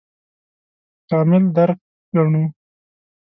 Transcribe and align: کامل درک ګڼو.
کامل 1.09 1.41
درک 1.55 1.79
ګڼو. 2.15 2.43